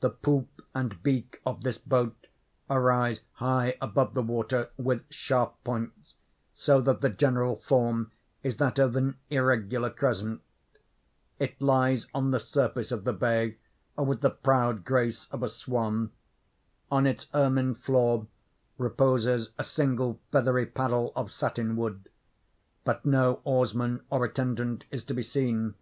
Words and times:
The 0.00 0.10
poop 0.10 0.60
and 0.74 1.02
beak 1.02 1.40
of 1.46 1.62
this 1.62 1.78
boat 1.78 2.26
arise 2.68 3.22
high 3.36 3.76
above 3.80 4.12
the 4.12 4.20
water, 4.20 4.68
with 4.76 5.10
sharp 5.10 5.54
points, 5.64 6.12
so 6.52 6.82
that 6.82 7.00
the 7.00 7.08
general 7.08 7.56
form 7.56 8.12
is 8.42 8.58
that 8.58 8.78
of 8.78 8.94
an 8.94 9.16
irregular 9.30 9.88
crescent. 9.88 10.42
It 11.38 11.58
lies 11.62 12.06
on 12.12 12.30
the 12.30 12.40
surface 12.40 12.92
of 12.92 13.04
the 13.04 13.14
bay 13.14 13.56
with 13.96 14.20
the 14.20 14.28
proud 14.28 14.84
grace 14.84 15.28
of 15.30 15.42
a 15.42 15.48
swan. 15.48 16.10
On 16.90 17.06
its 17.06 17.26
ermined 17.32 17.78
floor 17.78 18.26
reposes 18.76 19.48
a 19.56 19.64
single 19.64 20.20
feathery 20.30 20.66
paddle 20.66 21.10
of 21.16 21.30
satin 21.32 21.74
wood; 21.74 22.10
but 22.84 23.06
no 23.06 23.40
oarsmen 23.44 24.02
or 24.10 24.26
attendant 24.26 24.84
is 24.90 25.04
to 25.04 25.14
be 25.14 25.22
seen. 25.22 25.72